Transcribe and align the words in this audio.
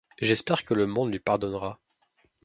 J'espère 0.19 0.63
que 0.63 0.73
le 0.73 0.87
monde 0.87 1.11
lui 1.11 1.19
pardonnera. 1.19 1.79